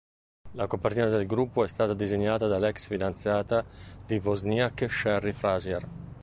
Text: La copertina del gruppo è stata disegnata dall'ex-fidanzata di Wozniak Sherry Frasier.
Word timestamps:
La 0.53 0.65
copertina 0.65 1.09
del 1.09 1.27
gruppo 1.27 1.63
è 1.63 1.67
stata 1.67 1.93
disegnata 1.93 2.47
dall'ex-fidanzata 2.47 3.63
di 4.03 4.17
Wozniak 4.19 4.87
Sherry 4.91 5.31
Frasier. 5.31 5.87